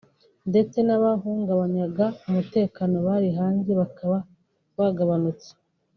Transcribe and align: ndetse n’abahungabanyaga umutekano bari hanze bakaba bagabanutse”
ndetse 0.49 0.77
n’abahungabanyaga 0.87 2.05
umutekano 2.27 2.95
bari 3.07 3.29
hanze 3.37 3.71
bakaba 3.79 4.17
bagabanutse” 4.77 5.49